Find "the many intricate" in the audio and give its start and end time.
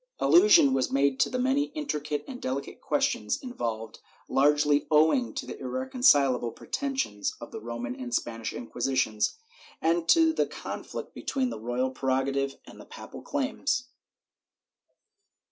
1.29-2.25